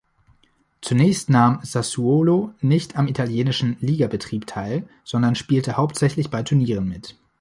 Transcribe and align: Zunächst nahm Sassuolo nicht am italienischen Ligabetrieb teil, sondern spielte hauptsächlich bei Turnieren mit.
Zunächst 0.81 1.29
nahm 1.29 1.59
Sassuolo 1.61 2.55
nicht 2.59 2.95
am 2.97 3.07
italienischen 3.07 3.77
Ligabetrieb 3.81 4.47
teil, 4.47 4.89
sondern 5.03 5.35
spielte 5.35 5.77
hauptsächlich 5.77 6.31
bei 6.31 6.41
Turnieren 6.41 6.87
mit. 6.87 7.19